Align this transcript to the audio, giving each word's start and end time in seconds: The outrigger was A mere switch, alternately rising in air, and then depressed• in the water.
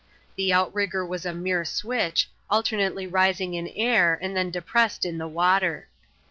The 0.35 0.51
outrigger 0.51 1.05
was 1.05 1.27
A 1.27 1.31
mere 1.35 1.63
switch, 1.63 2.27
alternately 2.49 3.05
rising 3.05 3.53
in 3.53 3.67
air, 3.67 4.17
and 4.19 4.35
then 4.35 4.49
depressed• 4.49 5.03
in 5.07 5.19
the 5.19 5.27
water. 5.27 5.89